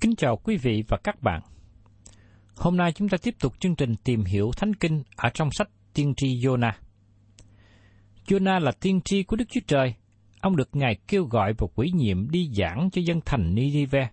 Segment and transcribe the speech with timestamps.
[0.00, 1.40] Kính chào quý vị và các bạn.
[2.56, 5.68] Hôm nay chúng ta tiếp tục chương trình tìm hiểu Thánh Kinh ở trong sách
[5.94, 6.72] Tiên tri Jonah.
[8.26, 9.94] Jonah là tiên tri của Đức Chúa Trời.
[10.40, 14.08] Ông được Ngài kêu gọi và quỷ nhiệm đi giảng cho dân thành Nineveh.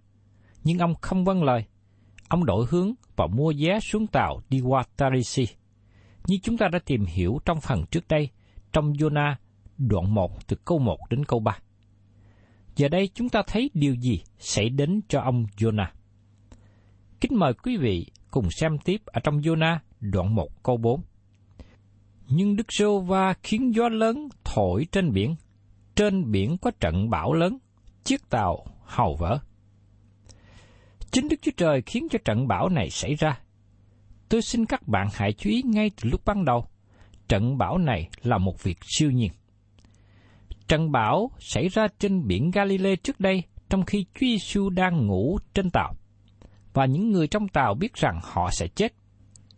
[0.64, 1.66] Nhưng ông không vâng lời.
[2.28, 5.46] Ông đổi hướng và mua vé xuống tàu đi qua Tarisi.
[6.28, 8.30] Như chúng ta đã tìm hiểu trong phần trước đây,
[8.74, 9.36] trong Jonah
[9.78, 11.58] đoạn 1 từ câu 1 đến câu 3.
[12.76, 15.88] Giờ đây chúng ta thấy điều gì xảy đến cho ông Jonah.
[17.22, 21.02] Kính mời quý vị cùng xem tiếp ở trong Jonah đoạn 1 câu 4.
[22.28, 25.36] Nhưng Đức Sô Va khiến gió lớn thổi trên biển.
[25.96, 27.58] Trên biển có trận bão lớn,
[28.04, 29.40] chiếc tàu hầu vỡ.
[31.12, 33.40] Chính Đức Chúa Trời khiến cho trận bão này xảy ra.
[34.30, 36.68] Tôi xin các bạn hãy chú ý ngay từ lúc ban đầu,
[37.28, 39.32] trận bão này là một việc siêu nhiên.
[40.68, 45.38] Trận bão xảy ra trên biển Galilee trước đây trong khi Chúa Giêsu đang ngủ
[45.54, 45.94] trên tàu.
[46.74, 48.94] Và những người trong tàu biết rằng họ sẽ chết.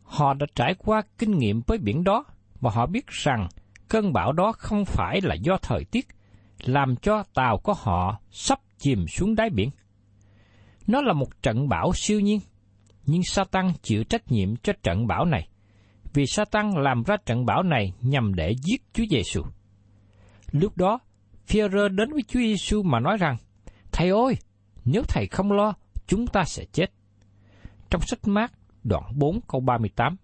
[0.04, 2.26] Họ đã trải qua kinh nghiệm với biển đó
[2.62, 3.48] và họ biết rằng
[3.88, 6.08] cơn bão đó không phải là do thời tiết,
[6.64, 9.70] làm cho tàu của họ sắp chìm xuống đáy biển.
[10.88, 12.40] Nó là một trận bão siêu nhiên,
[13.06, 15.48] nhưng Satan chịu trách nhiệm cho trận bão này,
[16.14, 19.42] vì Satan làm ra trận bão này nhằm để giết Chúa Giêsu.
[20.52, 21.00] Lúc đó,
[21.48, 23.38] Führer đến với Chúa Giêsu mà nói rằng,
[23.92, 24.36] Thầy ơi,
[24.86, 25.74] nếu Thầy không lo,
[26.08, 26.92] chúng ta sẽ chết.
[27.90, 28.52] Trong sách mát
[28.84, 30.16] đoạn 4 câu 38.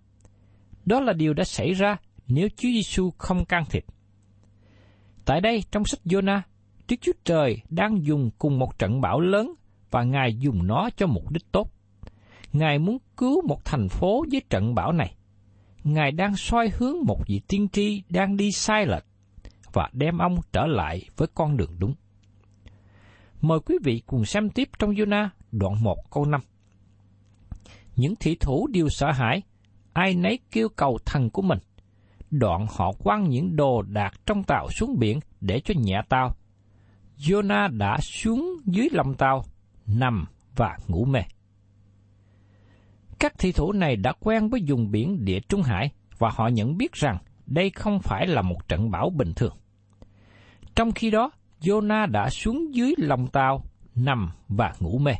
[0.85, 1.97] Đó là điều đã xảy ra
[2.27, 3.85] nếu Chúa Giêsu không can thiệp.
[5.25, 6.41] Tại đây, trong sách Jonah,
[6.87, 9.53] Đức Chúa Trời đang dùng cùng một trận bão lớn
[9.91, 11.71] và Ngài dùng nó cho mục đích tốt.
[12.53, 15.15] Ngài muốn cứu một thành phố với trận bão này.
[15.83, 19.05] Ngài đang soi hướng một vị tiên tri đang đi sai lệch
[19.73, 21.93] và đem ông trở lại với con đường đúng.
[23.41, 26.41] Mời quý vị cùng xem tiếp trong Jonah đoạn 1 câu 5.
[27.95, 29.41] Những thị thủ đều sợ hãi,
[29.93, 31.59] ai nấy kêu cầu thần của mình.
[32.31, 36.35] Đoạn họ quăng những đồ đạc trong tàu xuống biển để cho nhẹ tàu.
[37.17, 39.43] Jonah đã xuống dưới lòng tàu,
[39.87, 40.25] nằm
[40.55, 41.19] và ngủ mê.
[43.19, 46.77] Các thị thủ này đã quen với vùng biển địa Trung Hải và họ nhận
[46.77, 49.57] biết rằng đây không phải là một trận bão bình thường.
[50.75, 51.31] Trong khi đó,
[51.61, 53.65] Jonah đã xuống dưới lòng tàu,
[53.95, 55.13] nằm và ngủ mê.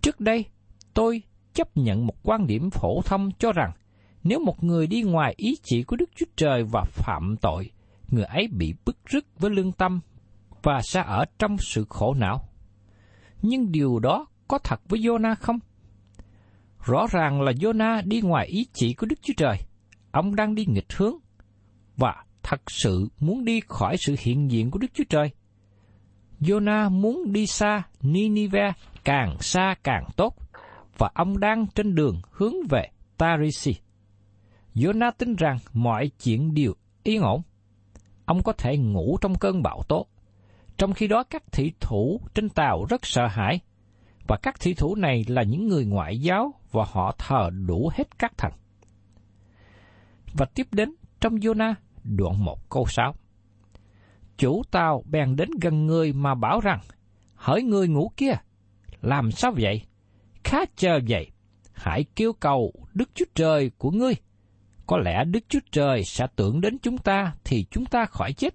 [0.00, 0.44] Trước đây,
[0.94, 1.22] tôi
[1.54, 3.72] chấp nhận một quan điểm phổ thông cho rằng
[4.22, 7.70] nếu một người đi ngoài ý chỉ của Đức Chúa Trời và phạm tội,
[8.08, 10.00] người ấy bị bức rứt với lương tâm
[10.62, 12.48] và sẽ ở trong sự khổ não.
[13.42, 15.58] Nhưng điều đó có thật với Jonah không?
[16.84, 19.56] Rõ ràng là Jonah đi ngoài ý chỉ của Đức Chúa Trời.
[20.10, 21.14] Ông đang đi nghịch hướng
[21.96, 25.30] và thật sự muốn đi khỏi sự hiện diện của Đức Chúa Trời.
[26.40, 28.72] Jonah muốn đi xa Ninive
[29.04, 30.36] càng xa càng tốt
[30.98, 33.74] và ông đang trên đường hướng về Tarisi.
[34.74, 37.42] Jonah tin rằng mọi chuyện đều yên ổn.
[38.24, 40.06] Ông có thể ngủ trong cơn bão tố.
[40.76, 43.60] Trong khi đó các thị thủ trên tàu rất sợ hãi,
[44.26, 48.18] và các thị thủ này là những người ngoại giáo và họ thờ đủ hết
[48.18, 48.52] các thần.
[50.32, 53.14] Và tiếp đến trong Jonah đoạn 1 câu 6.
[54.38, 56.80] Chủ tàu bèn đến gần người mà bảo rằng,
[57.34, 58.34] hỡi người ngủ kia,
[59.00, 59.82] làm sao vậy?
[60.44, 61.30] Khá chờ vậy,
[61.72, 64.14] hãy kêu cầu Đức Chúa Trời của ngươi.
[64.86, 68.54] Có lẽ Đức Chúa Trời sẽ tưởng đến chúng ta thì chúng ta khỏi chết.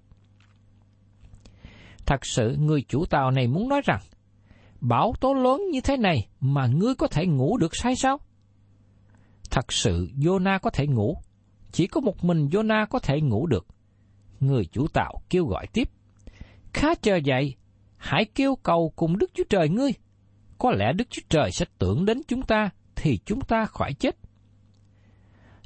[2.05, 3.99] Thật sự người chủ tàu này muốn nói rằng,
[4.81, 8.19] bão tố lớn như thế này mà ngươi có thể ngủ được sai sao?
[9.51, 11.17] Thật sự Jonah có thể ngủ,
[11.71, 13.67] chỉ có một mình Jonah có thể ngủ được.
[14.39, 15.89] Người chủ tạo kêu gọi tiếp,
[16.73, 17.55] khá chờ vậy,
[17.97, 19.91] hãy kêu cầu cùng Đức Chúa Trời ngươi.
[20.57, 24.15] Có lẽ Đức Chúa Trời sẽ tưởng đến chúng ta thì chúng ta khỏi chết.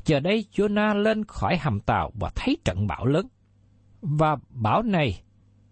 [0.05, 3.27] Giờ đây Jonah lên khỏi hầm tàu và thấy trận bão lớn.
[4.01, 5.21] Và bão này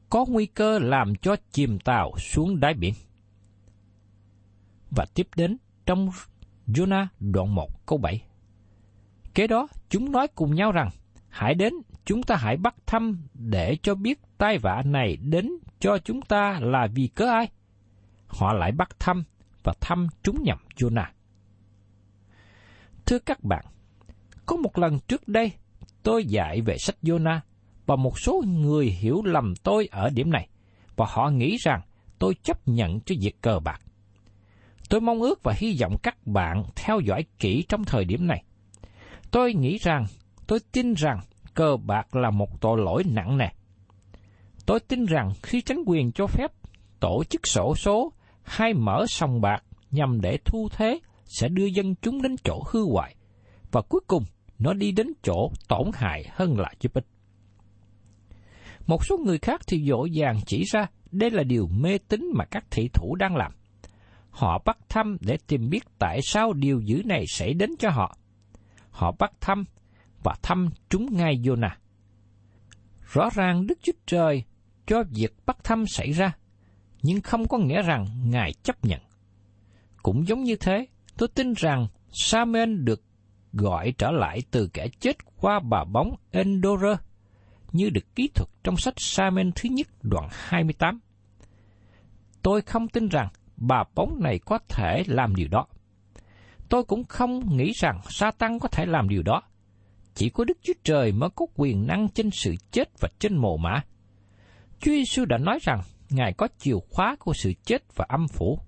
[0.09, 2.93] có nguy cơ làm cho chìm tàu xuống đáy biển.
[4.89, 6.09] Và tiếp đến trong
[6.67, 8.21] Jonah đoạn 1 câu 7.
[9.33, 10.89] Kế đó, chúng nói cùng nhau rằng,
[11.29, 11.73] hãy đến,
[12.05, 16.59] chúng ta hãy bắt thăm để cho biết tai vạ này đến cho chúng ta
[16.61, 17.49] là vì cớ ai.
[18.27, 19.23] Họ lại bắt thăm
[19.63, 21.05] và thăm trúng nhầm Jonah.
[23.05, 23.65] Thưa các bạn,
[24.45, 25.51] có một lần trước đây,
[26.03, 27.39] tôi dạy về sách Jonah
[27.85, 30.47] và một số người hiểu lầm tôi ở điểm này
[30.95, 31.81] và họ nghĩ rằng
[32.19, 33.81] tôi chấp nhận cho việc cờ bạc.
[34.89, 38.43] Tôi mong ước và hy vọng các bạn theo dõi kỹ trong thời điểm này.
[39.31, 40.05] Tôi nghĩ rằng,
[40.47, 41.19] tôi tin rằng
[41.53, 43.47] cờ bạc là một tội lỗi nặng nề.
[44.65, 46.51] Tôi tin rằng khi chính quyền cho phép
[46.99, 48.13] tổ chức sổ số
[48.43, 52.85] hay mở sòng bạc nhằm để thu thế sẽ đưa dân chúng đến chỗ hư
[52.91, 53.15] hoại
[53.71, 54.23] và cuối cùng
[54.59, 57.05] nó đi đến chỗ tổn hại hơn là giúp ích.
[58.87, 62.45] Một số người khác thì dỗ dàng chỉ ra đây là điều mê tín mà
[62.45, 63.51] các thị thủ đang làm.
[64.29, 68.17] Họ bắt thăm để tìm biết tại sao điều dữ này xảy đến cho họ.
[68.91, 69.63] Họ bắt thăm
[70.23, 71.75] và thăm chúng ngay Jonah.
[73.01, 74.43] Rõ ràng Đức Chúa Trời
[74.87, 76.33] cho việc bắt thăm xảy ra,
[77.01, 78.99] nhưng không có nghĩa rằng Ngài chấp nhận.
[80.03, 80.85] Cũng giống như thế,
[81.17, 83.03] tôi tin rằng Samuel được
[83.53, 86.83] gọi trở lại từ kẻ chết qua bà bóng Endor,
[87.71, 90.99] như được ký thuật trong sách Samuel thứ nhất đoạn 28.
[92.41, 93.27] Tôi không tin rằng
[93.57, 95.67] bà bóng này có thể làm điều đó.
[96.71, 99.41] Tôi cũng không nghĩ rằng Satan có thể làm điều đó.
[100.15, 103.57] Chỉ có Đức Chúa Trời mới có quyền năng trên sự chết và trên mồ
[103.57, 103.83] mã.
[104.79, 108.59] Chúa Giêsu đã nói rằng Ngài có chìa khóa của sự chết và âm phủ.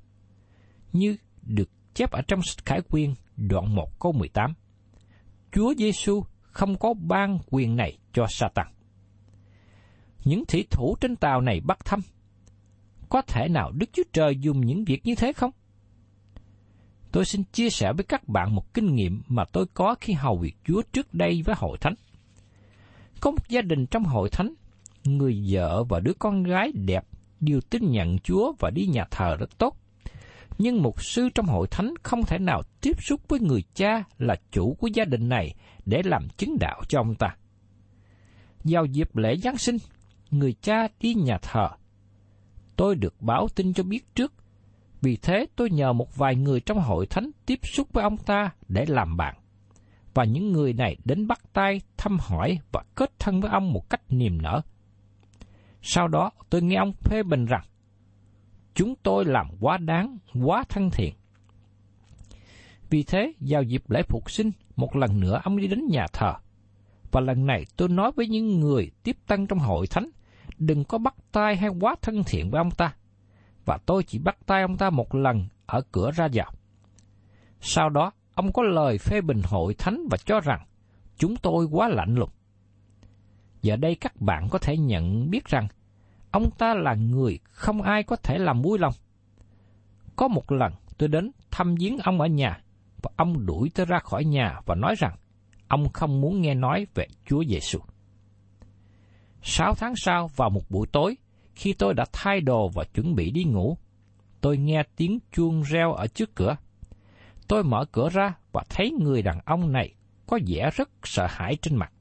[0.94, 4.54] Như được chép ở trong sách Khải Quyên, đoạn 1 câu 18.
[5.52, 8.68] Chúa Giêsu không có ban quyền này cho Satan.
[10.26, 12.00] Những thủy thủ trên tàu này bắt thăm.
[13.10, 15.52] Có thể nào Đức Chúa Trời dùng những việc như thế không?
[17.14, 20.38] Tôi xin chia sẻ với các bạn một kinh nghiệm mà tôi có khi hầu
[20.38, 21.94] việc Chúa trước đây với hội thánh.
[23.20, 24.54] Có một gia đình trong hội thánh,
[25.04, 27.06] người vợ và đứa con gái đẹp
[27.40, 29.78] đều tin nhận Chúa và đi nhà thờ rất tốt.
[30.58, 34.36] Nhưng một sư trong hội thánh không thể nào tiếp xúc với người cha là
[34.52, 35.56] chủ của gia đình này
[35.86, 37.36] để làm chứng đạo cho ông ta.
[38.64, 39.78] Vào dịp lễ Giáng sinh,
[40.32, 41.70] người cha đi nhà thờ.
[42.76, 44.34] Tôi được báo tin cho biết trước
[45.04, 48.52] vì thế tôi nhờ một vài người trong hội thánh tiếp xúc với ông ta
[48.68, 49.36] để làm bạn.
[50.14, 53.90] Và những người này đến bắt tay, thăm hỏi và kết thân với ông một
[53.90, 54.62] cách niềm nở.
[55.82, 57.64] Sau đó tôi nghe ông phê bình rằng,
[58.74, 61.14] chúng tôi làm quá đáng, quá thân thiện.
[62.90, 66.34] Vì thế, vào dịp lễ phục sinh, một lần nữa ông đi đến nhà thờ.
[67.12, 70.10] Và lần này tôi nói với những người tiếp tân trong hội thánh,
[70.58, 72.94] đừng có bắt tay hay quá thân thiện với ông ta
[73.66, 76.52] và tôi chỉ bắt tay ông ta một lần ở cửa ra vào.
[77.60, 80.66] Sau đó, ông có lời phê bình hội thánh và cho rằng
[81.18, 82.30] chúng tôi quá lạnh lùng.
[83.62, 85.68] Giờ đây các bạn có thể nhận biết rằng
[86.32, 88.94] ông ta là người không ai có thể làm vui lòng.
[90.16, 92.62] Có một lần tôi đến thăm viếng ông ở nhà
[93.04, 95.16] và ông đuổi tôi ra khỏi nhà và nói rằng
[95.68, 97.80] ông không muốn nghe nói về Chúa Giêsu.
[99.42, 101.18] Sáu tháng sau vào một buổi tối,
[101.56, 103.78] khi tôi đã thay đồ và chuẩn bị đi ngủ,
[104.42, 106.56] tôi nghe tiếng chuông reo ở trước cửa.
[107.48, 109.94] Tôi mở cửa ra và thấy người đàn ông này
[110.28, 111.92] có vẻ rất sợ hãi trên mặt.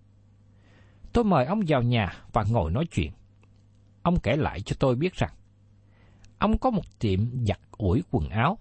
[1.13, 3.13] Tôi mời ông vào nhà và ngồi nói chuyện.
[4.03, 5.33] Ông kể lại cho tôi biết rằng,
[6.39, 8.59] ông có một tiệm giặt ủi quần áo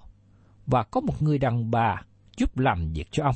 [0.67, 2.01] và có một người đàn bà
[2.37, 3.35] giúp làm việc cho ông.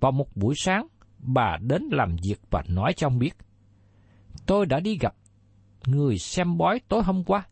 [0.00, 0.86] Vào một buổi sáng,
[1.18, 3.36] bà đến làm việc và nói cho ông biết.
[4.46, 5.14] Tôi đã đi gặp
[5.86, 7.46] người xem bói tối hôm qua.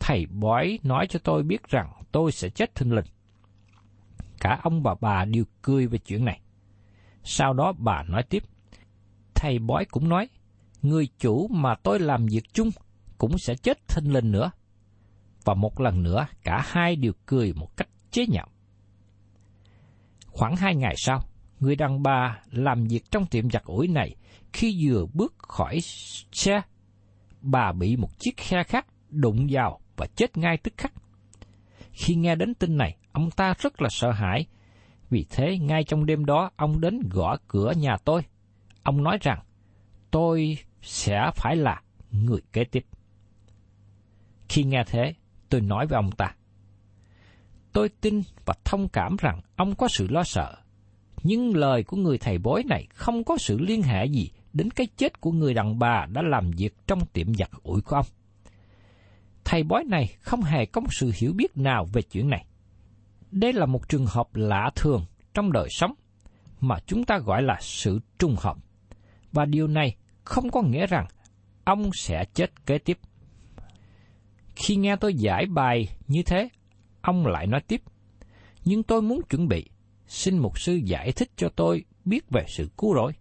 [0.00, 3.04] Thầy bói nói cho tôi biết rằng tôi sẽ chết thinh linh.
[4.40, 6.40] Cả ông và bà đều cười về chuyện này.
[7.24, 8.42] Sau đó bà nói tiếp.
[9.34, 10.28] Thầy bói cũng nói,
[10.82, 12.70] người chủ mà tôi làm việc chung
[13.18, 14.50] cũng sẽ chết thinh linh nữa.
[15.44, 18.46] Và một lần nữa, cả hai đều cười một cách chế nhạo.
[20.26, 21.20] Khoảng hai ngày sau,
[21.60, 24.16] người đàn bà làm việc trong tiệm giặt ủi này
[24.52, 25.78] khi vừa bước khỏi
[26.32, 26.62] xe,
[27.42, 30.92] bà bị một chiếc khe khác đụng vào và chết ngay tức khắc.
[31.92, 34.46] Khi nghe đến tin này, ông ta rất là sợ hãi.
[35.10, 38.22] Vì thế, ngay trong đêm đó, ông đến gõ cửa nhà tôi.
[38.82, 39.42] Ông nói rằng,
[40.10, 42.86] tôi sẽ phải là người kế tiếp.
[44.48, 45.14] Khi nghe thế,
[45.48, 46.34] tôi nói với ông ta,
[47.72, 50.56] tôi tin và thông cảm rằng ông có sự lo sợ.
[51.22, 54.86] Nhưng lời của người thầy bói này không có sự liên hệ gì đến cái
[54.96, 58.06] chết của người đàn bà đã làm việc trong tiệm giặt ủi của ông.
[59.44, 62.46] Thầy bói này không hề có một sự hiểu biết nào về chuyện này.
[63.30, 65.04] Đây là một trường hợp lạ thường
[65.34, 65.94] trong đời sống
[66.60, 68.56] mà chúng ta gọi là sự trùng hợp.
[69.32, 71.06] Và điều này không có nghĩa rằng
[71.64, 72.98] ông sẽ chết kế tiếp.
[74.56, 76.48] Khi nghe tôi giải bài như thế,
[77.00, 77.82] ông lại nói tiếp.
[78.64, 79.70] Nhưng tôi muốn chuẩn bị,
[80.06, 83.12] xin mục sư giải thích cho tôi biết về sự cứu rỗi.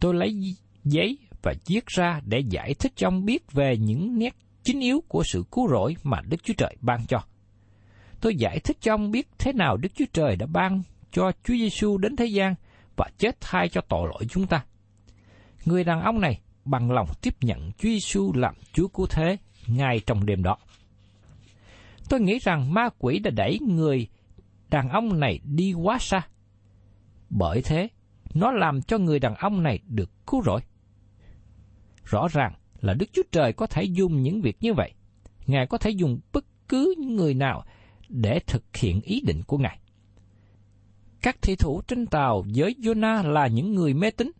[0.00, 4.34] Tôi lấy giấy và viết ra để giải thích cho ông biết về những nét
[4.62, 7.18] chính yếu của sự cứu rỗi mà Đức Chúa Trời ban cho.
[8.20, 11.54] Tôi giải thích cho ông biết thế nào Đức Chúa Trời đã ban cho Chúa
[11.54, 12.54] Giêsu đến thế gian
[12.96, 14.64] và chết thay cho tội lỗi chúng ta.
[15.64, 19.36] Người đàn ông này bằng lòng tiếp nhận Chúa Giêsu làm Chúa cứu thế
[19.66, 20.56] ngay trong đêm đó.
[22.08, 24.06] Tôi nghĩ rằng ma quỷ đã đẩy người
[24.70, 26.20] đàn ông này đi quá xa.
[27.30, 27.88] Bởi thế,
[28.38, 30.60] nó làm cho người đàn ông này được cứu rỗi.
[32.04, 34.92] Rõ ràng là Đức Chúa Trời có thể dùng những việc như vậy.
[35.46, 37.64] Ngài có thể dùng bất cứ những người nào
[38.08, 39.78] để thực hiện ý định của Ngài.
[41.22, 44.30] Các thị thủ trên tàu với Jonah là những người mê tín.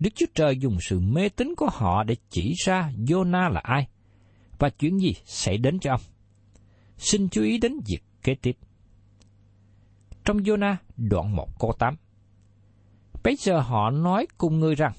[0.00, 3.88] Đức Chúa Trời dùng sự mê tín của họ để chỉ ra Jonah là ai
[4.58, 6.00] và chuyện gì sẽ đến cho ông.
[6.96, 8.56] Xin chú ý đến việc kế tiếp.
[10.24, 11.94] Trong Jonah đoạn 1 câu 8
[13.24, 14.92] Bây giờ họ nói cùng ngươi rằng,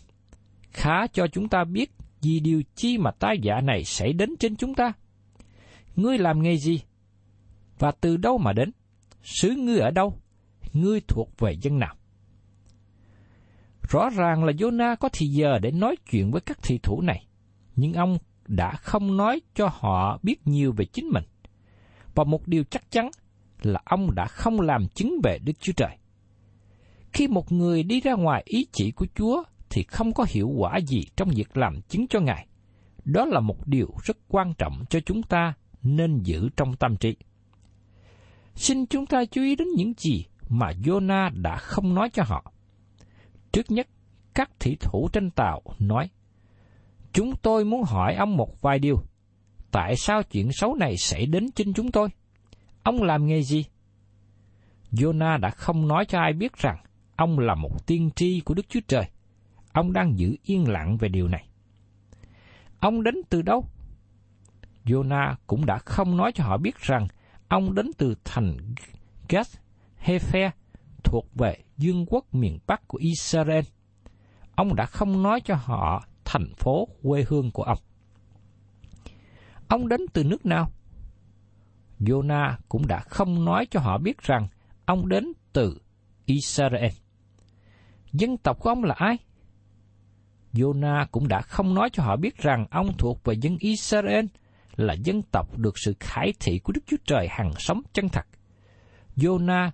[0.71, 4.55] khá cho chúng ta biết vì điều chi mà tai giả này xảy đến trên
[4.55, 4.93] chúng ta.
[5.95, 6.81] Ngươi làm nghề gì?
[7.79, 8.71] Và từ đâu mà đến?
[9.23, 10.17] Xứ ngươi ở đâu?
[10.73, 11.95] Ngươi thuộc về dân nào?
[13.89, 17.27] Rõ ràng là Jonah có thì giờ để nói chuyện với các thị thủ này,
[17.75, 21.23] nhưng ông đã không nói cho họ biết nhiều về chính mình.
[22.15, 23.09] Và một điều chắc chắn
[23.61, 25.97] là ông đã không làm chứng về Đức Chúa Trời.
[27.13, 30.79] Khi một người đi ra ngoài ý chỉ của Chúa thì không có hiệu quả
[30.79, 32.47] gì trong việc làm chứng cho Ngài.
[33.05, 35.53] Đó là một điều rất quan trọng cho chúng ta
[35.83, 37.15] nên giữ trong tâm trí.
[38.55, 42.51] Xin chúng ta chú ý đến những gì mà Jonah đã không nói cho họ.
[43.51, 43.87] Trước nhất,
[44.33, 46.09] các thị thủ trên tàu nói,
[47.13, 49.03] Chúng tôi muốn hỏi ông một vài điều.
[49.71, 52.09] Tại sao chuyện xấu này xảy đến trên chúng tôi?
[52.83, 53.65] Ông làm nghề gì?
[54.91, 56.77] Jonah đã không nói cho ai biết rằng
[57.15, 59.05] ông là một tiên tri của Đức Chúa Trời.
[59.73, 61.47] Ông đang giữ yên lặng về điều này.
[62.79, 63.65] Ông đến từ đâu?
[64.85, 67.07] Jonah cũng đã không nói cho họ biết rằng
[67.47, 68.57] ông đến từ thành
[69.29, 69.57] Gath
[70.05, 70.49] Hefer
[71.03, 73.63] thuộc về dương quốc miền Bắc của Israel.
[74.55, 77.77] Ông đã không nói cho họ thành phố quê hương của ông.
[79.67, 80.71] Ông đến từ nước nào?
[81.99, 84.47] Jonah cũng đã không nói cho họ biết rằng
[84.85, 85.77] ông đến từ
[86.25, 86.91] Israel.
[88.13, 89.17] Dân tộc của ông là ai?
[90.53, 94.25] Jonah cũng đã không nói cho họ biết rằng ông thuộc về dân Israel
[94.75, 98.25] là dân tộc được sự khải thị của Đức Chúa Trời hằng sống chân thật.
[99.15, 99.69] Jonah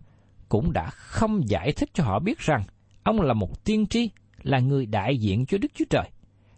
[0.49, 2.63] cũng đã không giải thích cho họ biết rằng
[3.03, 4.09] ông là một tiên tri,
[4.43, 6.09] là người đại diện cho Đức Chúa Trời,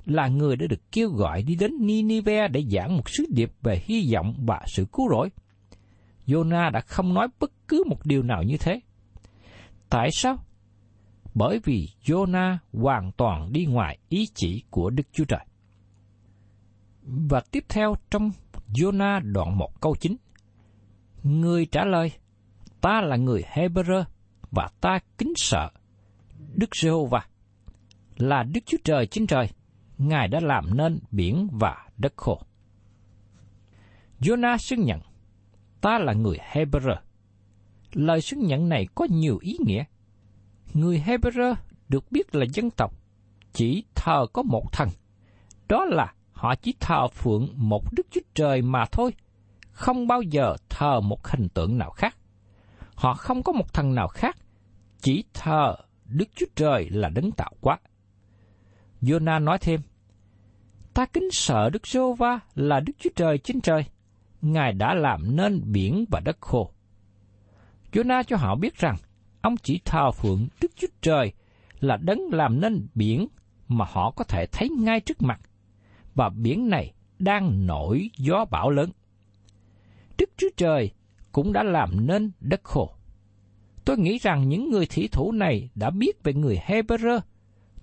[0.06, 3.82] là người đã được kêu gọi đi đến Ninive để giảng một sứ điệp về
[3.86, 5.30] hy vọng và sự cứu rỗi.
[6.28, 8.80] Jonah đã không nói bất cứ một điều nào như thế.
[9.90, 10.38] Tại sao?
[11.40, 15.46] Bởi vì Jonah hoàn toàn đi ngoài ý chỉ của Đức Chúa Trời.
[17.02, 18.32] Và tiếp theo trong
[18.74, 20.16] Jonah đoạn 1 câu 9,
[21.24, 22.12] Người trả lời,
[22.82, 24.04] ta là người Hebrew
[24.52, 25.70] và ta kính sợ
[26.56, 27.28] Đức Giê-hô-va
[28.18, 29.50] là Đức Chúa Trời trên trời,
[29.98, 32.42] Ngài đã làm nên biển và đất khô.
[34.20, 35.00] Jonah xưng nhận,
[35.82, 36.96] ta là người Hebrew.
[37.94, 39.84] Lời xưng nhận này có nhiều ý nghĩa.
[40.74, 41.56] Người Hebrew
[41.90, 42.94] được biết là dân tộc
[43.54, 44.90] chỉ thờ có một thần.
[45.68, 49.14] Đó là họ chỉ thờ phượng một Đức Chúa Trời mà thôi,
[49.72, 52.18] không bao giờ thờ một hình tượng nào khác.
[52.96, 54.38] Họ không có một thần nào khác,
[55.02, 57.80] chỉ thờ Đức Chúa Trời là đấng tạo hóa.
[59.02, 59.82] Jonah nói thêm,
[60.94, 63.86] Ta kính sợ Đức giê va là Đức Chúa Trời trên trời.
[64.42, 66.72] Ngài đã làm nên biển và đất khô.
[67.92, 68.96] Jonah cho họ biết rằng,
[69.42, 71.32] ông chỉ thờ phượng Đức Chúa Trời
[71.80, 73.28] là đấng làm nên biển
[73.68, 75.42] mà họ có thể thấy ngay trước mặt.
[76.16, 78.90] Và biển này đang nổi gió bão lớn.
[80.18, 80.92] Đức Chúa Trời
[81.32, 82.92] cũng đã làm nên đất khô.
[83.86, 87.20] Tôi nghĩ rằng những người thủy thủ này đã biết về người Hebrew,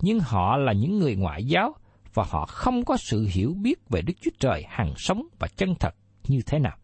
[0.01, 1.75] nhưng họ là những người ngoại giáo
[2.13, 5.75] và họ không có sự hiểu biết về Đức Chúa Trời hằng sống và chân
[5.79, 5.95] thật
[6.27, 6.77] như thế nào.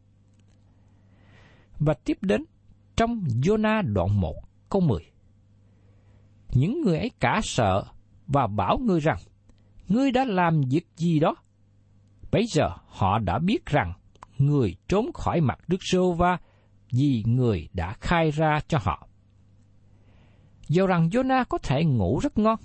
[1.79, 2.45] Và tiếp đến
[2.95, 4.35] trong Jonah đoạn 1
[4.73, 5.01] câu 10.
[6.53, 7.83] Những người ấy cả sợ
[8.27, 9.17] và bảo ngươi rằng,
[9.87, 11.35] ngươi đã làm việc gì đó?
[12.31, 13.93] Bây giờ họ đã biết rằng
[14.37, 16.37] người trốn khỏi mặt Đức Sô Va
[16.91, 19.07] vì người đã khai ra cho họ.
[20.67, 22.59] Dù rằng Jonah có thể ngủ rất ngon,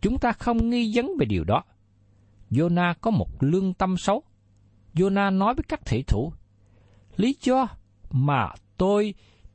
[0.00, 1.64] chúng ta không nghi vấn về điều đó.
[2.50, 4.22] Jonah có một lương tâm xấu.
[4.94, 6.32] Jonah nói với các thể thủ,
[7.16, 7.66] lý do
[8.10, 9.14] mà tôi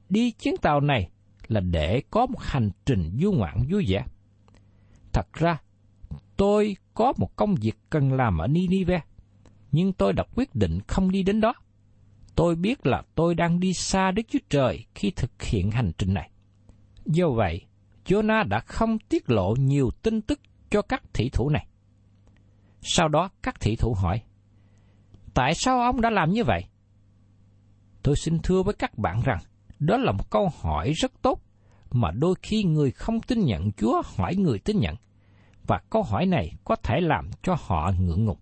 [0.09, 1.09] đi chuyến tàu này
[1.47, 4.05] là để có một hành trình du ngoạn vui vẻ.
[5.13, 5.61] Thật ra,
[6.37, 9.01] tôi có một công việc cần làm ở Ninive,
[9.71, 11.53] nhưng tôi đã quyết định không đi đến đó.
[12.35, 16.13] Tôi biết là tôi đang đi xa Đức Chúa Trời khi thực hiện hành trình
[16.13, 16.31] này.
[17.05, 17.61] Do vậy,
[18.05, 21.67] Jonah đã không tiết lộ nhiều tin tức cho các thị thủ này.
[22.81, 24.21] Sau đó các thị thủ hỏi,
[25.37, 26.63] Tại sao ông đã làm như vậy?
[28.03, 29.39] Tôi xin thưa với các bạn rằng,
[29.79, 31.41] đó là một câu hỏi rất tốt
[31.91, 34.95] mà đôi khi người không tin nhận Chúa hỏi người tin nhận,
[35.67, 38.37] và câu hỏi này có thể làm cho họ ngượng ngùng.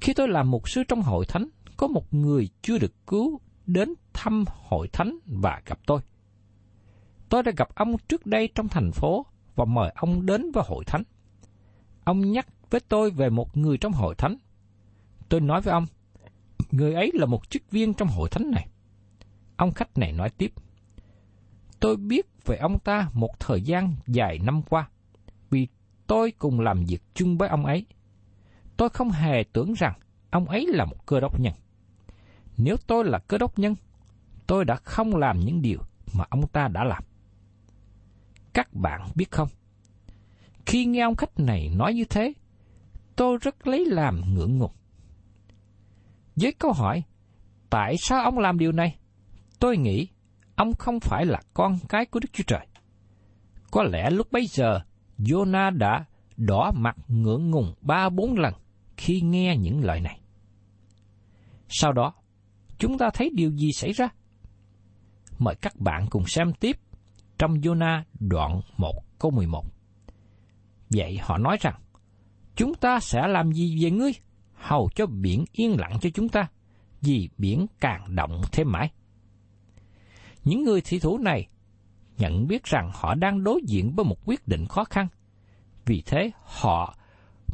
[0.00, 3.94] Khi tôi làm mục sư trong hội thánh, có một người chưa được cứu đến
[4.12, 6.00] thăm hội thánh và gặp tôi.
[7.28, 10.84] Tôi đã gặp ông trước đây trong thành phố và mời ông đến với hội
[10.84, 11.02] thánh.
[12.04, 14.36] Ông nhắc với tôi về một người trong hội thánh.
[15.28, 15.86] Tôi nói với ông,
[16.70, 18.68] người ấy là một chức viên trong hội thánh này.
[19.60, 20.52] Ông khách này nói tiếp,
[21.80, 24.88] tôi biết về ông ta một thời gian dài năm qua,
[25.50, 25.68] vì
[26.06, 27.86] tôi cùng làm việc chung với ông ấy.
[28.76, 29.98] Tôi không hề tưởng rằng
[30.30, 31.52] ông ấy là một cơ đốc nhân.
[32.56, 33.74] Nếu tôi là cơ đốc nhân,
[34.46, 35.78] tôi đã không làm những điều
[36.14, 37.02] mà ông ta đã làm.
[38.52, 39.48] Các bạn biết không?
[40.66, 42.32] Khi nghe ông khách này nói như thế,
[43.16, 44.72] tôi rất lấy làm ngưỡng ngùng.
[46.36, 47.02] Với câu hỏi,
[47.70, 48.99] tại sao ông làm điều này?
[49.60, 50.08] Tôi nghĩ
[50.56, 52.66] ông không phải là con cái của Đức Chúa Trời.
[53.70, 54.80] Có lẽ lúc bấy giờ,
[55.18, 56.04] Jonah đã
[56.36, 58.54] đỏ mặt ngưỡng ngùng ba bốn lần
[58.96, 60.20] khi nghe những lời này.
[61.68, 62.12] Sau đó,
[62.78, 64.08] chúng ta thấy điều gì xảy ra?
[65.38, 66.76] Mời các bạn cùng xem tiếp
[67.38, 69.64] trong Jonah đoạn 1 câu 11.
[70.90, 71.80] Vậy họ nói rằng,
[72.56, 74.12] chúng ta sẽ làm gì về ngươi,
[74.54, 76.48] hầu cho biển yên lặng cho chúng ta,
[77.00, 78.90] vì biển càng động thêm mãi.
[80.44, 81.48] Những người thị thủ này
[82.18, 85.08] nhận biết rằng họ đang đối diện với một quyết định khó khăn.
[85.86, 86.96] Vì thế họ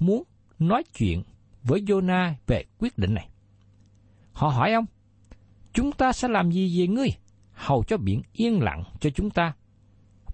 [0.00, 0.22] muốn
[0.58, 1.22] nói chuyện
[1.62, 3.28] với Jonah về quyết định này.
[4.32, 4.84] Họ hỏi ông,
[5.72, 7.08] chúng ta sẽ làm gì về ngươi,
[7.52, 9.54] hầu cho biển yên lặng cho chúng ta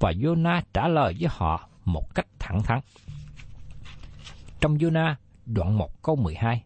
[0.01, 2.81] và Jonah trả lời với họ một cách thẳng thắn.
[4.61, 5.15] Trong Jonah
[5.47, 6.65] đoạn 1 câu 12,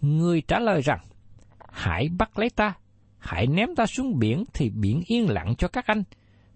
[0.00, 1.00] Người trả lời rằng,
[1.68, 2.74] hãy bắt lấy ta,
[3.26, 6.02] hãy ném ta xuống biển thì biển yên lặng cho các anh,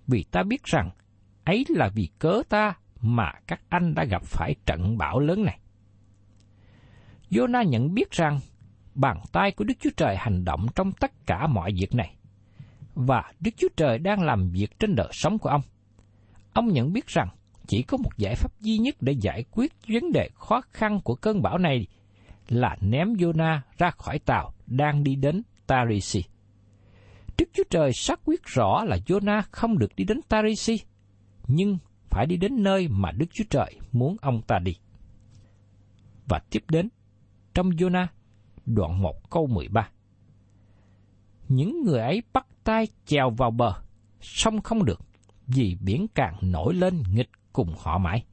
[0.06, 0.90] vì ta biết rằng
[1.44, 5.58] ấy là vì cớ ta mà các anh đã gặp phải trận bão lớn này.
[7.30, 8.40] Jonah nhận biết rằng
[8.94, 12.16] bàn tay của Đức Chúa Trời hành động trong tất cả mọi việc này
[12.94, 15.62] và Đức Chúa Trời đang làm việc trên đời sống của ông.
[16.52, 17.28] Ông nhận biết rằng
[17.66, 21.14] chỉ có một giải pháp duy nhất để giải quyết vấn đề khó khăn của
[21.14, 21.86] cơn bão này
[22.48, 26.24] là ném Jonah ra khỏi tàu đang đi đến Tarisi.
[27.40, 30.80] Đức Chúa Trời xác quyết rõ là Jonah không được đi đến Tarisi,
[31.46, 31.78] nhưng
[32.10, 34.76] phải đi đến nơi mà Đức Chúa Trời muốn ông ta đi.
[36.26, 36.88] Và tiếp đến,
[37.54, 38.06] trong Jonah,
[38.66, 39.90] đoạn 1 câu 13.
[41.48, 43.72] những người ấy bắt tay chèo vào bờ,
[44.20, 45.00] song không được,
[45.46, 48.24] vì biển càng nổi lên nghịch cùng họ mãi.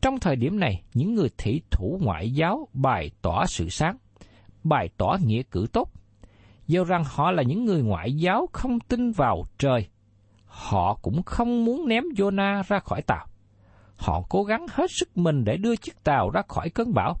[0.00, 3.96] Trong thời điểm này, những người thị thủ ngoại giáo bày tỏ sự sáng,
[4.64, 5.92] bày tỏ nghĩa cử tốt.
[6.72, 9.88] Do rằng họ là những người ngoại giáo không tin vào trời,
[10.46, 13.26] họ cũng không muốn ném Jonah ra khỏi tàu.
[13.96, 17.16] Họ cố gắng hết sức mình để đưa chiếc tàu ra khỏi cơn bão.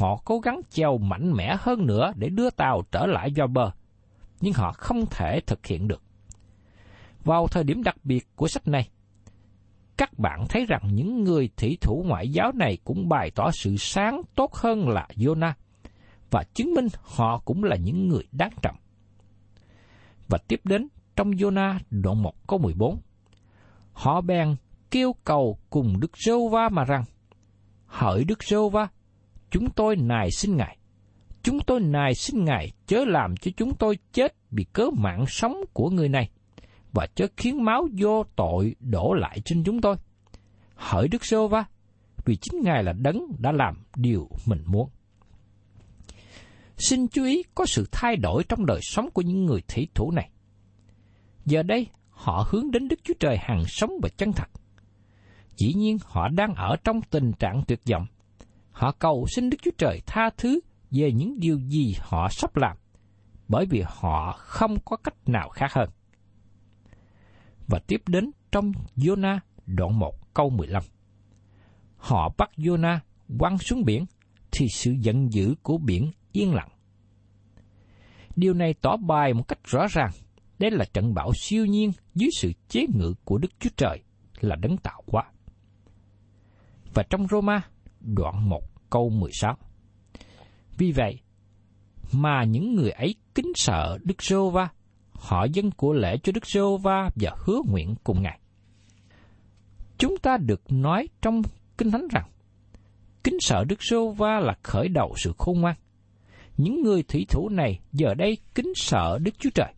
[0.00, 3.70] Họ cố gắng chèo mạnh mẽ hơn nữa để đưa tàu trở lại vào bờ,
[4.40, 6.02] nhưng họ không thể thực hiện được.
[7.24, 8.88] Vào thời điểm đặc biệt của sách này,
[9.96, 13.76] các bạn thấy rằng những người thủy thủ ngoại giáo này cũng bày tỏ sự
[13.76, 15.52] sáng tốt hơn là Jonah
[16.34, 18.76] và chứng minh họ cũng là những người đáng trọng.
[20.28, 23.00] Và tiếp đến trong Jonah đoạn 1 câu 14.
[23.92, 24.56] Họ bèn
[24.90, 27.04] kêu cầu cùng Đức Rô Va mà rằng,
[27.86, 28.88] Hỡi Đức Rô Va,
[29.50, 30.78] chúng tôi nài xin Ngài,
[31.42, 35.56] chúng tôi nài xin Ngài chớ làm cho chúng tôi chết vì cớ mạng sống
[35.72, 36.30] của người này,
[36.92, 39.96] và chớ khiến máu vô tội đổ lại trên chúng tôi.
[40.74, 41.64] Hỡi Đức Rô Va,
[42.24, 44.88] vì chính Ngài là đấng đã làm điều mình muốn.
[46.76, 50.10] Xin chú ý có sự thay đổi trong đời sống của những người thủy thủ
[50.10, 50.30] này.
[51.44, 54.48] Giờ đây, họ hướng đến Đức Chúa Trời hàng sống và chân thật.
[55.56, 58.06] Dĩ nhiên họ đang ở trong tình trạng tuyệt vọng.
[58.70, 60.60] Họ cầu xin Đức Chúa Trời tha thứ
[60.90, 62.76] về những điều gì họ sắp làm,
[63.48, 65.90] bởi vì họ không có cách nào khác hơn.
[67.66, 70.82] Và tiếp đến trong Jonah đoạn 1 câu 15.
[71.96, 72.98] Họ bắt Jonah
[73.38, 74.06] quăng xuống biển,
[74.50, 76.68] thì sự giận dữ của biển yên lặng.
[78.36, 80.10] Điều này tỏ bài một cách rõ ràng,
[80.58, 84.02] đây là trận bão siêu nhiên dưới sự chế ngự của Đức Chúa Trời
[84.40, 85.24] là đấng tạo hóa.
[86.94, 87.62] Và trong Roma,
[88.00, 89.56] đoạn 1 câu 16.
[90.78, 91.20] Vì vậy,
[92.12, 94.68] mà những người ấy kính sợ Đức giê Va,
[95.12, 98.40] họ dân của lễ cho Đức giê Va và hứa nguyện cùng Ngài.
[99.98, 101.42] Chúng ta được nói trong
[101.78, 102.28] Kinh Thánh rằng,
[103.24, 105.76] kính sợ Đức giê Va là khởi đầu sự khôn ngoan
[106.56, 109.74] những người thủy thủ này giờ đây kính sợ Đức Chúa Trời.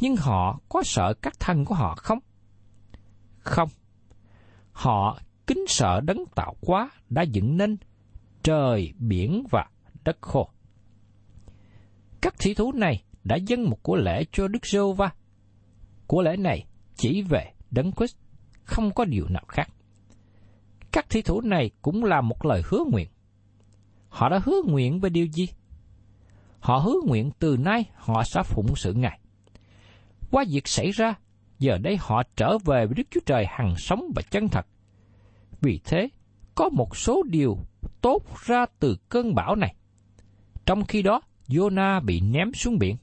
[0.00, 2.18] Nhưng họ có sợ các thân của họ không?
[3.38, 3.68] Không.
[4.72, 7.76] Họ kính sợ đấng tạo hóa đã dựng nên
[8.42, 9.66] trời, biển và
[10.04, 10.48] đất khô.
[12.20, 15.10] Các thủy thủ này đã dâng một của lễ cho Đức giê va
[16.06, 18.16] Của lễ này chỉ về đấng Christ,
[18.64, 19.68] không có điều nào khác.
[20.92, 23.08] Các thủy thủ này cũng là một lời hứa nguyện.
[24.08, 25.48] Họ đã hứa nguyện về điều gì?
[26.64, 29.20] Họ hứa nguyện từ nay họ sẽ phụng sự Ngài.
[30.30, 31.14] Qua việc xảy ra,
[31.58, 34.66] giờ đây họ trở về với Đức Chúa Trời hằng sống và chân thật.
[35.60, 36.08] Vì thế,
[36.54, 37.58] có một số điều
[38.00, 39.74] tốt ra từ cơn bão này.
[40.66, 42.96] Trong khi đó, Jonah bị ném xuống biển.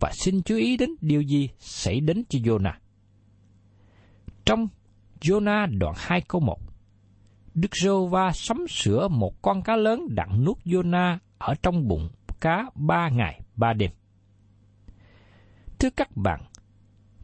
[0.00, 2.74] Và xin chú ý đến điều gì xảy đến cho Jonah.
[4.44, 4.68] Trong
[5.20, 6.58] Jonah đoạn 2 câu 1,
[7.54, 12.08] Đức Rô Va sắm sửa một con cá lớn đặng nuốt Jonah ở trong bụng
[12.40, 13.90] cá ba ngày ba đêm.
[15.78, 16.40] Thưa các bạn,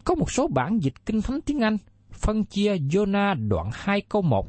[0.04, 1.76] có một số bản dịch kinh thánh tiếng Anh
[2.10, 4.46] phân chia Jonah đoạn 2 câu 1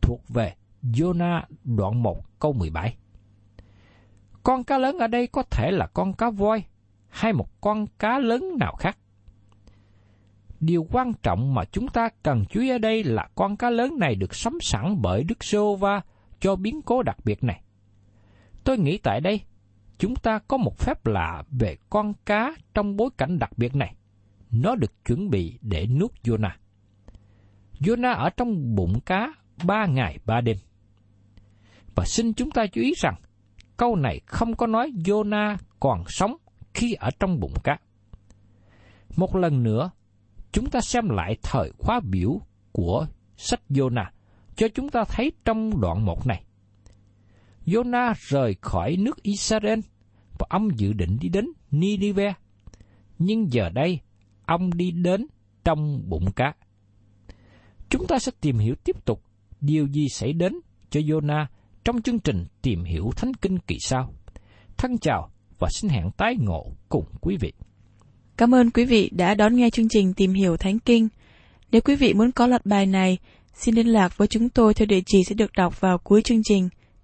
[0.00, 2.96] thuộc về Jonah đoạn 1 câu 17.
[4.42, 6.64] Con cá lớn ở đây có thể là con cá voi
[7.08, 8.98] hay một con cá lớn nào khác.
[10.60, 13.96] Điều quan trọng mà chúng ta cần chú ý ở đây là con cá lớn
[13.98, 16.00] này được sắm sẵn bởi Đức Sô Va
[16.40, 17.62] cho biến cố đặc biệt này.
[18.64, 19.40] Tôi nghĩ tại đây
[19.98, 23.94] chúng ta có một phép lạ về con cá trong bối cảnh đặc biệt này.
[24.50, 26.50] Nó được chuẩn bị để nuốt Jonah.
[27.80, 29.32] Jonah ở trong bụng cá
[29.64, 30.56] ba ngày ba đêm.
[31.94, 33.14] Và xin chúng ta chú ý rằng,
[33.76, 36.36] câu này không có nói Jonah còn sống
[36.74, 37.78] khi ở trong bụng cá.
[39.16, 39.90] Một lần nữa,
[40.52, 42.40] chúng ta xem lại thời khóa biểu
[42.72, 43.06] của
[43.36, 44.06] sách Jonah
[44.56, 46.45] cho chúng ta thấy trong đoạn một này.
[47.66, 49.78] Jonah rời khỏi nước Israel
[50.38, 52.34] và ông dự định đi đến Ninive.
[53.18, 54.00] Nhưng giờ đây,
[54.46, 55.26] ông đi đến
[55.64, 56.54] trong bụng cá.
[57.88, 59.22] Chúng ta sẽ tìm hiểu tiếp tục
[59.60, 60.52] điều gì xảy đến
[60.90, 61.46] cho Jonah
[61.84, 64.12] trong chương trình tìm hiểu Thánh Kinh kỳ sau.
[64.76, 67.52] Thân chào và xin hẹn tái ngộ cùng quý vị.
[68.36, 71.08] Cảm ơn quý vị đã đón nghe chương trình Tìm hiểu Thánh Kinh.
[71.72, 73.18] Nếu quý vị muốn có loạt bài này,
[73.54, 76.42] xin liên lạc với chúng tôi theo địa chỉ sẽ được đọc vào cuối chương
[76.44, 76.68] trình.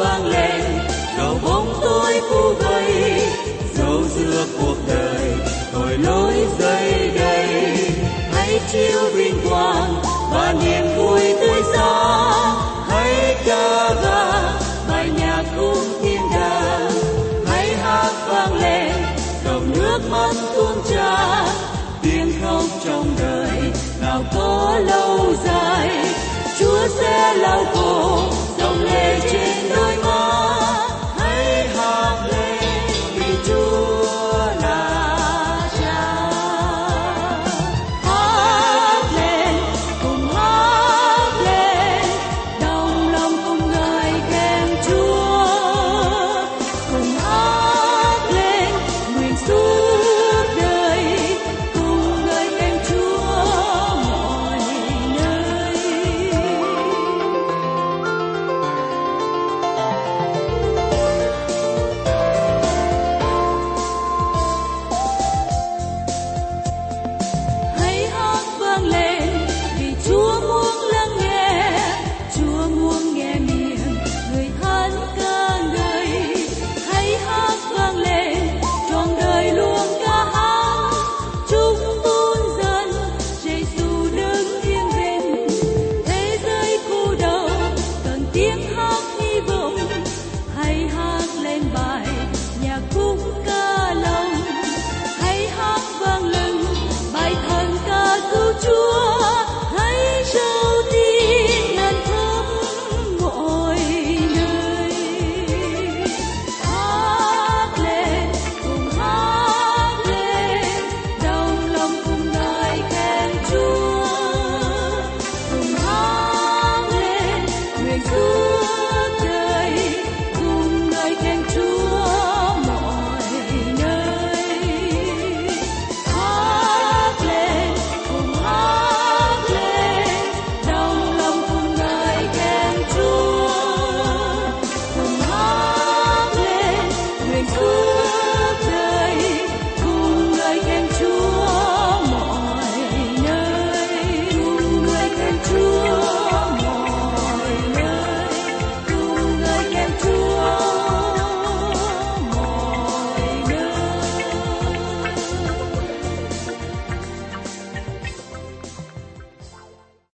[0.00, 0.60] vang lên.
[1.18, 3.22] Gầu bóng tôi khu gầy
[3.74, 5.32] dấu dưa cuộc đời,
[5.72, 7.74] tôi lối dây đây
[8.32, 9.94] hãy chiếu vinh quang
[10.32, 12.10] và niềm vui tươi sáng
[20.10, 21.46] mắt tuôn trào
[22.02, 25.88] tiếng khóc trong đời, nào có lâu dài.
[26.58, 28.22] Chúa sẽ lau khô,
[28.58, 29.89] dòng lệ trên đôi